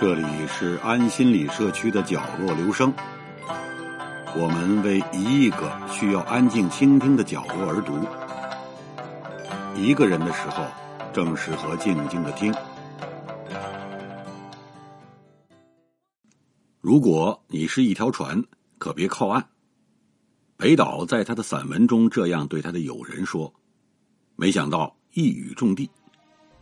[0.00, 2.94] 这里是安心理社区的角落留声，
[4.36, 7.98] 我们为一亿个需要安静倾听的角落而读。
[9.74, 10.64] 一个人的时候，
[11.12, 12.54] 正适合静静的听。
[16.80, 18.40] 如果你是一条船，
[18.78, 19.44] 可别靠岸。
[20.56, 23.52] 北岛在他的散文中这样对他的友人说，
[24.36, 25.90] 没想到一语中的，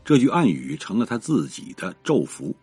[0.07, 2.57] 这句暗语成了他自己的咒符。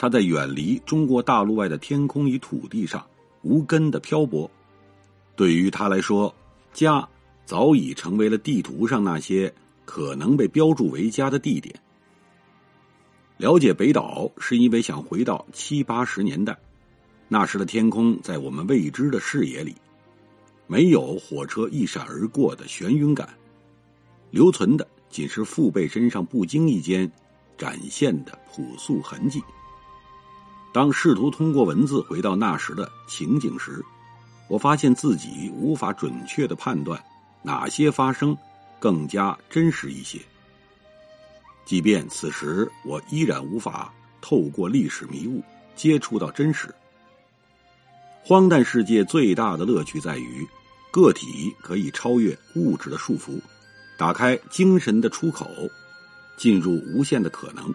[0.00, 3.06] 他在远离中国大陆外的天空与土地上
[3.42, 4.50] 无根的漂泊，
[5.36, 6.34] 对于他来说，
[6.72, 7.06] 家
[7.44, 9.52] 早已成为了地图上那些
[9.84, 11.74] 可能被标注为家的地点。
[13.36, 16.58] 了解北岛是因为想回到七八十年代，
[17.28, 19.74] 那时的天空在我们未知的视野里，
[20.66, 23.28] 没有火车一闪而过的眩晕感，
[24.30, 27.12] 留存的仅是父辈身上不经意间
[27.58, 29.42] 展现的朴素痕迹。
[30.72, 33.84] 当试图通过文字回到那时的情景时，
[34.48, 37.02] 我发现自己无法准确的判断
[37.42, 38.36] 哪些发生
[38.78, 40.18] 更加真实一些。
[41.64, 45.42] 即便此时我依然无法透过历史迷雾
[45.76, 46.74] 接触到真实。
[48.22, 50.46] 荒诞世界最大的乐趣在于，
[50.90, 53.40] 个体可以超越物质的束缚，
[53.96, 55.48] 打开精神的出口，
[56.36, 57.74] 进入无限的可能。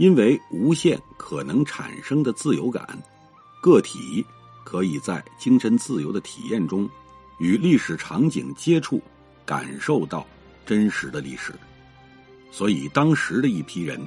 [0.00, 2.98] 因为无限可能产生的自由感，
[3.60, 4.24] 个体
[4.64, 6.88] 可以在精神自由的体验中，
[7.38, 9.02] 与历史场景接触，
[9.44, 10.26] 感受到
[10.64, 11.52] 真实的历史。
[12.50, 14.00] 所以，当时的一批人，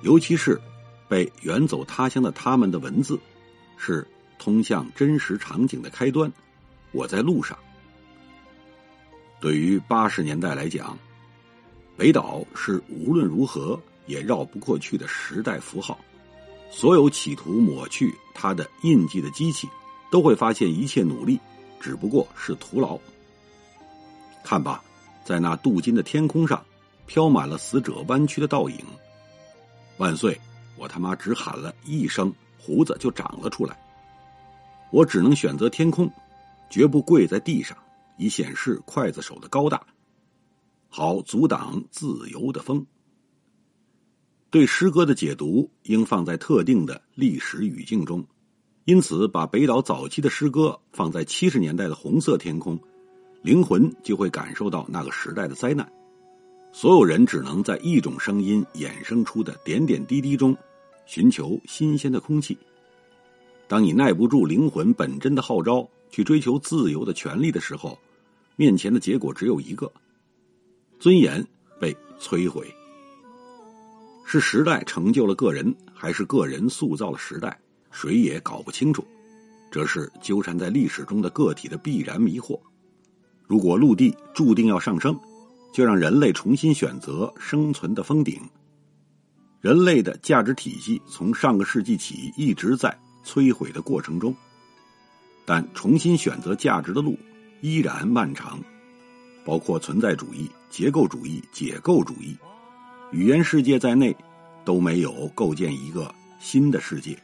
[0.00, 0.58] 尤其是
[1.06, 3.20] 被远走他乡的他们的文字，
[3.76, 6.32] 是通向真实场景的开端。
[6.92, 7.58] 我在路上。
[9.38, 10.98] 对于八十年代来讲，
[11.94, 13.78] 北岛是无论如何。
[14.06, 15.98] 也绕不过去的时代符号，
[16.70, 19.68] 所有企图抹去他的印记的机器，
[20.10, 21.38] 都会发现一切努力
[21.80, 22.98] 只不过是徒劳。
[24.42, 24.82] 看吧，
[25.24, 26.64] 在那镀金的天空上，
[27.06, 28.78] 飘满了死者弯曲的倒影。
[29.98, 30.38] 万岁！
[30.78, 33.74] 我他妈只喊了一声，胡子就长了出来。
[34.90, 36.10] 我只能选择天空，
[36.68, 37.74] 绝不跪在地上，
[38.18, 39.82] 以显示刽子手的高大，
[40.90, 42.86] 好阻挡自由的风。
[44.50, 48.24] 对诗歌的解读应放在特定的历史语境中，
[48.84, 52.78] 因此把北岛早期的诗歌放在七十年代的红色天空，
[53.42, 55.90] 灵魂就会感受到那个时代的灾难。
[56.72, 60.56] 所有人只能在一种声音衍生出的点点滴滴中，
[61.06, 62.56] 寻求新鲜的空气。
[63.66, 67.98] 当你耐不住灵魂本真的号召，去追求自由的权利的时候，
[68.54, 69.90] 面前的结果只有一个：
[71.00, 71.44] 尊严
[71.80, 72.72] 被摧毁。
[74.28, 77.56] 是时代成就了个人，还是个人塑造了时代？
[77.92, 79.06] 谁也搞不清楚。
[79.70, 82.58] 这是纠缠在历史中的个体的必然迷惑。
[83.46, 85.16] 如果陆地注定要上升，
[85.72, 88.40] 就让人类重新选择生存的峰顶。
[89.60, 94.34] 人类的价值体系从上个世纪起一直在摧毁的过程中，
[95.44, 97.16] 但重新选择价值的路
[97.60, 98.60] 依然漫长，
[99.44, 102.36] 包括存在主义、结构主义、解构主义。
[103.12, 104.16] 语言世界在内，
[104.64, 107.16] 都没有构建一个新的世界。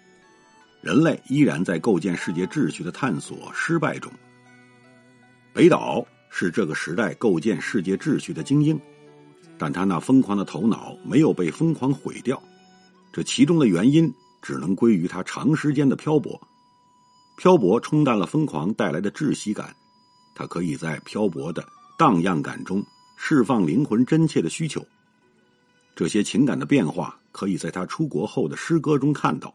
[0.80, 4.10] 人类依然在构建世界秩序的探索失败中。
[5.52, 8.78] 北岛是这个时代构建世界秩序的精英，
[9.58, 12.40] 但他那疯狂的头脑没有被疯狂毁掉。
[13.12, 16.40] 这其中的原因只能归于他长时间的漂泊。
[17.36, 19.74] 漂泊冲淡了疯狂带来的窒息感，
[20.32, 21.66] 他可以在漂泊的
[21.98, 22.84] 荡漾感中
[23.16, 24.84] 释放灵魂真切的需求。
[25.94, 29.54] 这些情感的变化，可以在他出国后的诗歌中看到，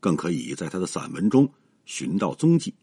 [0.00, 1.48] 更可以在他的散文中
[1.86, 2.74] 寻到踪迹。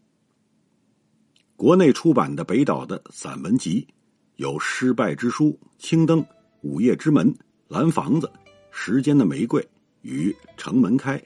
[1.55, 3.87] 国内出版的北岛的散文集
[4.35, 5.45] 有《失败之书》
[5.77, 6.19] 《青灯》
[6.61, 7.31] 《午夜之门》
[7.67, 8.27] 《蓝房子》
[8.71, 9.61] 《时间的玫瑰》
[10.01, 11.17] 与《城门开》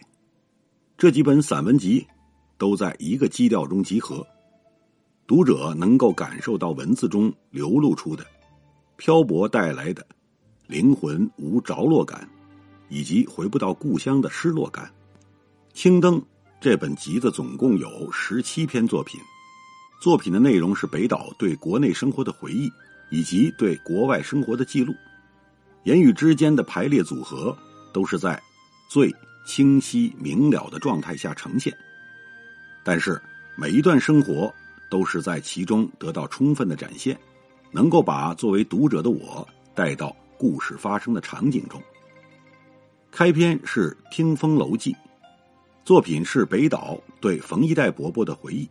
[0.98, 2.06] 这几本散文集，
[2.58, 4.28] 都在一个基调中集合，
[5.26, 8.26] 读者能够感受到文字中流露出的
[8.98, 10.06] 漂泊带来的。
[10.70, 12.30] 灵魂无着落感，
[12.90, 14.86] 以及回不到故乡的失落感。
[15.74, 16.22] 《青灯》
[16.62, 19.20] 这本集子总共有十七篇作品，
[20.00, 22.72] 作品的内容是北岛对国内生活的回忆，
[23.10, 24.94] 以及对国外生活的记录。
[25.86, 27.58] 言语之间的排列组合
[27.92, 28.40] 都是在
[28.92, 29.12] 最
[29.48, 31.76] 清晰明了的状态下呈现，
[32.84, 33.20] 但是
[33.58, 34.54] 每一段生活
[34.88, 37.20] 都是在其中得到充分的展现，
[37.72, 40.16] 能够把作为读者的我带到。
[40.40, 41.84] 故事发生的场景中，
[43.12, 44.94] 开篇是《听风楼记》，
[45.84, 48.66] 作品是北岛对冯一代伯伯的回忆。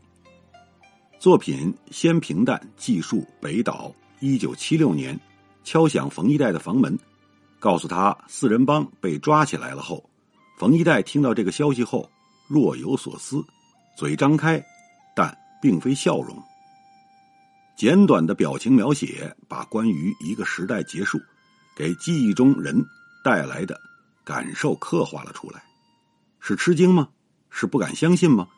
[1.19, 5.20] 作品先平淡记述北岛一九七六年
[5.62, 6.99] 敲响冯一代的房门，
[7.59, 10.03] 告诉他四人帮被抓起来了后，
[10.56, 12.11] 冯一代听到这个消息后
[12.49, 13.44] 若有所思，
[13.94, 14.65] 嘴张开，
[15.15, 16.35] 但并非笑容。
[17.76, 21.20] 简短的表情描写，把关于一个时代结束
[21.79, 22.85] 给记忆中人
[23.23, 23.81] 带来的
[24.25, 25.63] 感受刻画了出来。
[26.41, 27.09] 是吃惊吗？
[27.51, 28.49] 是不敢相信吗？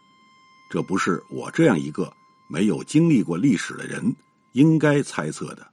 [0.70, 2.10] 这不是我这样一个。
[2.48, 4.02] 没有经历过历史的人
[4.54, 5.64] 应该猜测的。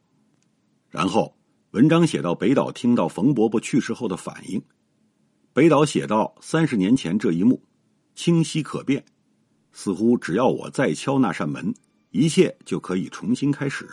[0.90, 1.36] 然后，
[1.72, 4.62] 文章写到北岛听到冯伯伯去世后的反应。
[5.54, 7.64] 北岛写到三十年前这一幕，
[8.14, 9.04] 清晰可辨，
[9.72, 11.74] 似乎只要我再敲那扇门，
[12.12, 13.90] 一切就可以重新开始。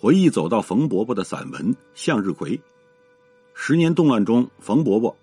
[0.00, 2.56] 回忆走到冯伯伯的散文《向日葵》，
[3.52, 5.14] 十年动乱中，冯伯伯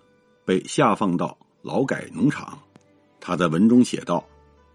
[0.45, 2.59] 被下放到劳改农场。
[3.19, 4.23] 他在文中写道：“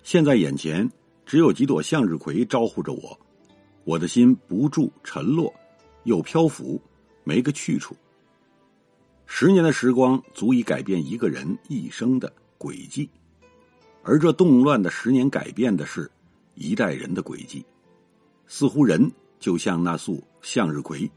[0.02, 0.90] 现在眼前。”
[1.24, 3.16] 只有几朵向日葵招呼着我，
[3.84, 5.54] 我的心不住沉落，
[6.02, 6.82] 又漂浮，
[7.22, 7.96] 没个去处。
[9.24, 13.08] 十年的时光足以改变一个人一生的轨迹，
[14.02, 16.10] 而这动乱的十年改变的是
[16.56, 17.64] 一代人的轨迹。
[18.48, 19.10] 似乎人
[19.42, 21.10] 就像那束向日葵，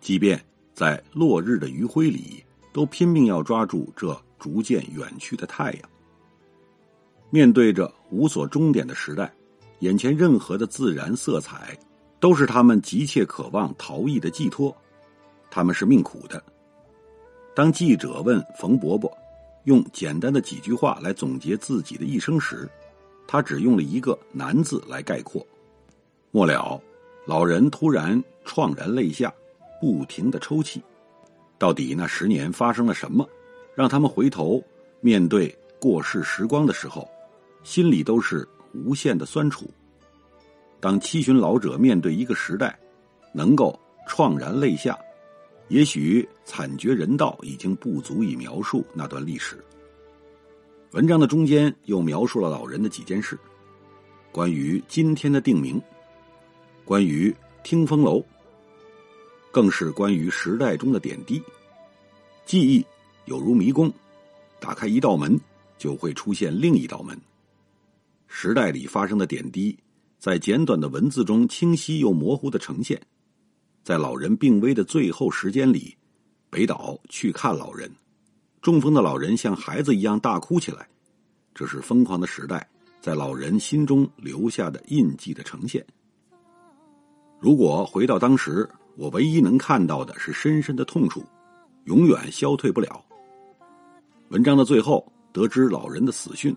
[0.00, 0.42] 即便
[0.72, 2.42] 在落日的余晖里，
[2.72, 5.82] 都拼命要抓住这逐渐远去的太阳。
[7.28, 9.30] 面对着无所终点的时代，
[9.80, 11.78] 眼前任何的自然色彩，
[12.18, 14.74] 都是他们急切渴望逃逸的寄托。
[15.50, 16.42] 他们是命苦的。
[17.54, 19.12] 当记者问冯伯伯，
[19.64, 22.66] 用简单的几句话来总结自己的一生时，
[23.26, 25.46] 他只用了一个“难”字来概括。
[26.30, 26.80] 末了，
[27.26, 29.32] 老人突然怆然泪下，
[29.80, 30.82] 不停的抽泣。
[31.58, 33.28] 到底那十年发生了什么，
[33.74, 34.62] 让他们回头
[35.00, 37.08] 面对过世时光的时候？
[37.62, 39.70] 心里都是无限的酸楚。
[40.80, 42.78] 当七旬老者面对一个时代，
[43.34, 43.78] 能够
[44.08, 44.98] 怆然泪下，
[45.68, 49.62] 也许惨绝人道已经不足以描述那段历史。
[50.92, 53.38] 文章的中间又描述了老人的几件事：
[54.32, 55.78] 关于今天的定名，
[56.90, 57.32] 关于
[57.62, 58.20] 听风楼，
[59.52, 61.40] 更是关于时代中的点滴。
[62.44, 62.84] 记忆
[63.26, 63.88] 有如迷宫，
[64.58, 65.38] 打开一道门，
[65.78, 67.16] 就会出现另一道门。
[68.26, 69.78] 时代里发生的点滴，
[70.18, 73.00] 在简短的文字中清晰又模糊的呈现。
[73.84, 75.96] 在老人病危的最后时间里，
[76.50, 77.88] 北岛去看老人，
[78.60, 80.88] 中风的老人像孩子一样大哭起来。
[81.54, 82.68] 这是疯狂的时代
[83.00, 85.86] 在老人心中留下的印记的呈现。
[87.40, 91.24] 如果回到当时，我唯一能看到的是深深的痛楚，
[91.84, 93.02] 永远消退不了。
[94.28, 96.54] 文章的最后，得知老人的死讯。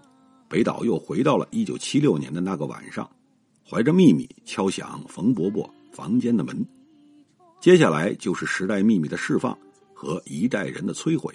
[0.50, 3.09] 北岛又回到了一九七六年的那个晚上，
[3.68, 6.63] 怀着秘密敲响冯伯伯房间的门。
[7.62, 9.57] 接下来就是时代秘密的释放
[9.94, 11.33] 和一代人的摧毁。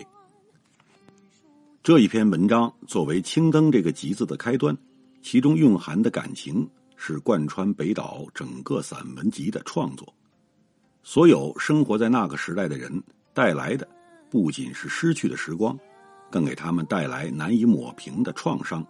[1.83, 4.77] 这一篇文章作为《青灯》这个集子的开端，
[5.23, 6.69] 其中蕴含的感情
[7.01, 10.13] 是贯穿北岛整个散文集的创作。
[11.03, 12.93] 所有生活在那个时代的人
[13.33, 13.89] 带来的，
[14.29, 15.79] 不仅是失去的时光，
[16.29, 18.85] 更给他们带来难以抹平的创伤。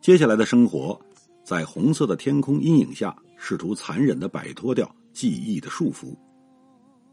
[0.00, 1.00] 接下来的生活，
[1.44, 6.14] 在红色的天空阴影下，试图残忍的摆脱掉记忆的束缚。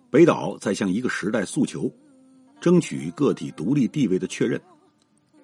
[0.09, 1.89] 北岛在向一个时代诉求，
[2.59, 4.59] 争取个体独立地位的确认。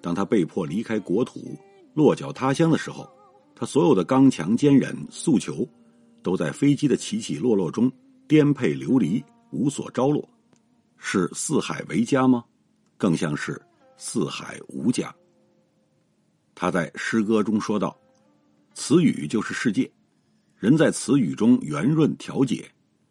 [0.01, 1.57] 当他被迫离开国土，
[1.93, 3.09] 落脚他乡的时候，
[3.59, 5.67] 他所有的刚强坚韧诉求，
[6.21, 7.91] 都在飞机的起起落落中
[8.27, 10.29] 颠沛流离，无所着落。
[10.95, 12.45] 是四海为家吗？
[12.99, 13.59] 更像是
[13.97, 15.11] 四海无家。
[16.53, 17.99] 他在诗歌中说道
[18.75, 19.91] ：“词语就是世界，
[20.57, 22.63] 人在词语中圆润调节，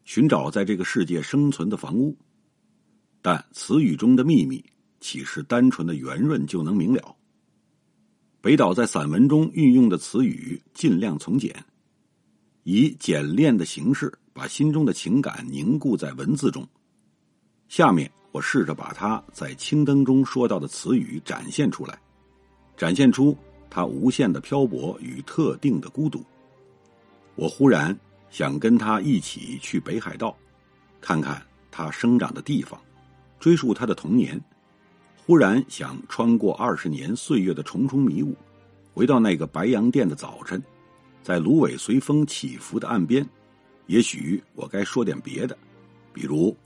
[0.05, 2.17] 寻找在这个世界生存的房屋。
[3.21, 4.65] 但词语中的秘密，
[5.01, 7.17] 岂是单纯的圆润就能明了？”
[8.41, 11.55] 北岛在散文中运用的词语尽量从简，
[12.63, 16.67] 以简练的形式把心中的情感凝固在文字中。
[17.69, 21.99] 下面我试着把他在《青灯》中说到的词语展现出来。
[22.77, 23.37] 展现出
[23.71, 26.23] 他无限的漂泊与特定的孤独。
[27.35, 27.99] 我忽然
[28.31, 30.37] 想跟他一起去北海道，
[31.01, 32.81] 看看他生长的地方，
[33.41, 34.41] 追溯他的童年。
[35.27, 38.33] 忽然想穿过二十年岁月的重重迷雾，
[38.95, 40.63] 回到那个白洋淀的早晨，
[41.21, 43.29] 在芦苇随风起伏的岸边。
[43.87, 45.59] 也许我该说点别的，
[46.13, 46.57] 比如，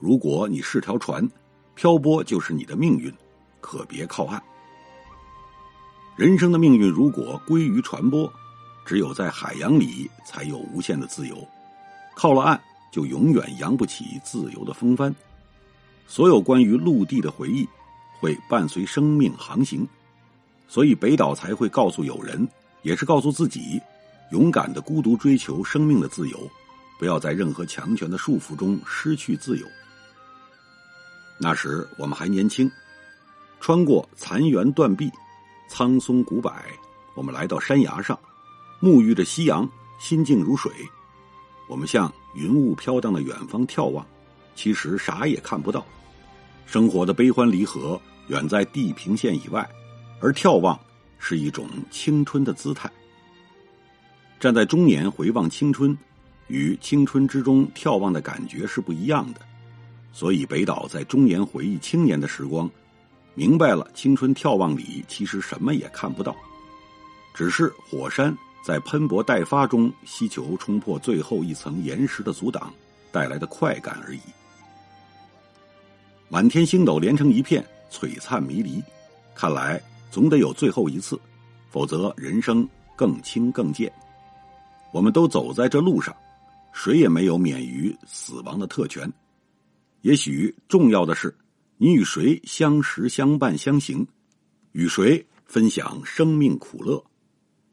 [0.00, 1.30] 如果你是条船，
[1.76, 3.12] 漂泊就是你的命运，
[3.60, 4.42] 可别靠岸。
[6.16, 8.28] 人生的命运如果归于传播，
[8.84, 11.36] 只有在海洋里才有无限的自由，
[12.16, 12.60] 靠了岸
[12.90, 15.14] 就永远扬不起自由的风帆。
[16.08, 17.68] 所有关于陆地的回忆，
[18.20, 19.86] 会伴随生命航行，
[20.66, 22.46] 所以北岛才会告诉友人，
[22.82, 23.80] 也是告诉自己，
[24.32, 26.50] 勇敢的孤独追求生命的自由。
[26.98, 29.64] 不要在任何强权的束缚中失去自由。
[31.38, 32.68] 那时我们还年轻，
[33.60, 35.08] 穿过残垣断壁、
[35.68, 36.52] 苍松古柏，
[37.14, 38.18] 我们来到山崖上，
[38.82, 39.70] 沐浴着夕阳，
[40.00, 40.72] 心静如水。
[41.68, 44.04] 我们向云雾飘荡的远方眺望，
[44.56, 45.86] 其实啥也看不到。
[46.68, 49.66] 生活的悲欢离合远在地平线以外，
[50.20, 50.78] 而眺望
[51.18, 52.90] 是一种青春的姿态。
[54.38, 55.96] 站在中年回望青春。
[56.48, 59.40] 与青春之中眺望的感觉是不一样的，
[60.14, 62.70] 所以北岛在中年回忆青年的时光，
[63.34, 66.34] 明白了青春眺望里其实什么也看不到，
[67.34, 72.72] 只是火山在喷薄待发中希求冲破最后一层岩石的阻挡
[73.12, 74.20] 带来的快感而已。
[76.28, 78.82] 满天星斗连成一片，璀璨迷离，
[79.34, 79.80] 看来
[80.10, 81.18] 总得有最后一次，
[81.70, 83.92] 否则人生更轻更贱。
[84.92, 86.14] 我们都走在这路上。
[86.70, 89.10] 谁也没有免于死亡的特权。
[90.02, 91.34] 也许重要的是，
[91.76, 94.06] 你与谁相识、相伴、相行，
[94.72, 97.02] 与谁分享生命苦乐，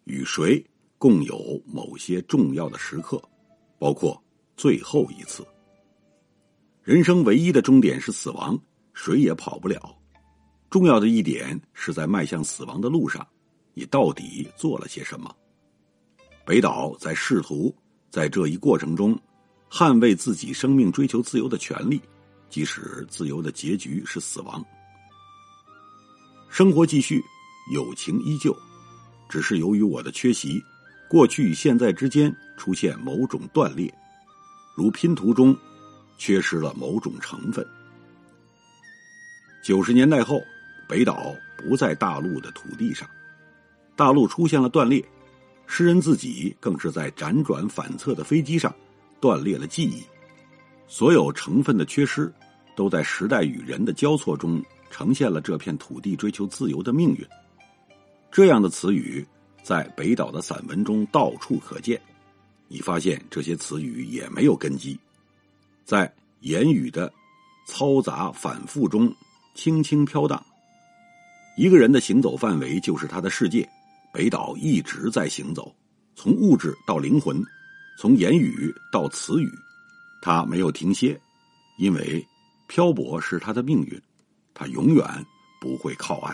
[0.06, 0.66] 与谁
[0.98, 3.22] 共有某些重要的时刻，
[3.78, 4.20] 包括
[4.58, 5.46] 最后一次。
[6.86, 8.56] 人生唯一的终点是死亡，
[8.94, 9.98] 谁也跑不了。
[10.70, 13.28] 重要的一点是在迈向死亡的路上，
[13.74, 15.36] 你到底做了些什么？
[16.46, 17.76] 北岛在试图。
[18.12, 19.20] 在这一过程中，
[19.68, 22.00] 捍卫自己生命、追求自由的权利，
[22.50, 24.64] 即使自由的结局是死亡。
[26.50, 27.20] 生活继续，
[27.74, 28.56] 友情依旧，
[29.28, 30.62] 只是由于我的缺席，
[31.10, 33.92] 过去与现在之间出现某种断裂，
[34.76, 35.58] 如拼图中
[36.18, 37.66] 缺失了某种成分。
[39.64, 40.42] 九十年代后，
[40.88, 43.10] 北岛不在大陆的土地上，
[43.96, 45.04] 大陆出现了断裂。
[45.68, 48.72] 诗人自己更是在辗转反侧的飞机上
[49.20, 50.04] 断裂了记忆，
[50.88, 52.32] 所有成分的缺失，
[52.76, 57.28] 都在时代与人的交错中呈现了这片土地追求自由的命运。
[58.32, 59.26] 这样的词语
[59.64, 62.00] 在北岛的散文中到处可见。
[62.68, 65.00] 你发现这些词语也没有根基，
[65.86, 66.12] 在
[66.42, 67.12] 言语的
[67.70, 69.14] 嘈杂反复中
[69.54, 70.44] 轻轻飘荡。
[71.56, 73.68] 一个人的行走范围就是他的世界。
[74.12, 75.76] 北岛一直在行走，
[76.16, 77.44] 从物质到灵魂，
[78.00, 79.52] 从言语到词语，
[80.22, 81.20] 他没有停歇，
[81.78, 82.26] 因为
[82.68, 84.02] 漂泊是他的命运，
[84.54, 85.06] 他永远
[85.60, 86.34] 不会靠岸。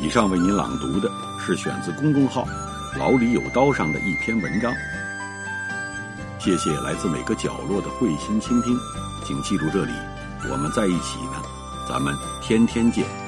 [0.00, 2.46] 以上为您朗读的是选自公众号
[2.96, 4.72] “老李有刀”上的一篇文章。
[6.38, 8.78] 谢谢来自每个角落的慧心倾听，
[9.24, 9.92] 请记住这里。
[10.50, 11.42] 我们在一起呢，
[11.88, 13.27] 咱们天天见。